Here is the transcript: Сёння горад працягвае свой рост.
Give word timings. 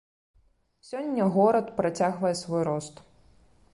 Сёння 0.87 1.27
горад 1.37 1.69
працягвае 1.81 2.33
свой 2.41 2.61
рост. 2.73 2.95